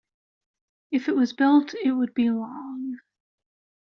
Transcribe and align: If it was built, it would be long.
If 0.89 1.07
it 1.09 1.15
was 1.15 1.31
built, 1.31 1.75
it 1.75 1.91
would 1.91 2.15
be 2.15 2.31
long. 2.31 2.97